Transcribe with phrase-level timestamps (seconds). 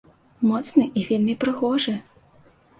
[0.51, 1.97] Моцны і вельмі прыгожы.